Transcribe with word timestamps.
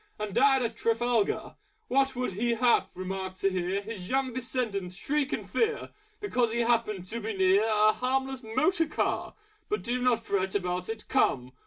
And 0.17 0.33
died 0.33 0.63
at 0.63 0.75
Trafalgar! 0.75 1.57
What 1.87 2.15
would 2.15 2.33
he 2.33 2.55
have 2.55 2.87
remarked 2.95 3.39
to 3.41 3.51
hear 3.51 3.81
His 3.81 4.09
Young 4.09 4.33
Descendant 4.33 4.93
shriek 4.93 5.31
with 5.31 5.47
fear, 5.47 5.89
Because 6.19 6.51
he 6.51 6.61
happened 6.61 7.05
to 7.09 7.19
be 7.19 7.37
near 7.37 7.63
A 7.63 7.91
Harmless 7.91 8.41
Motor 8.41 8.87
Car! 8.87 9.35
But 9.69 9.83
do 9.83 10.01
not 10.01 10.25
fret 10.25 10.55
about 10.55 10.89
it! 10.89 11.07
Come! 11.07 11.51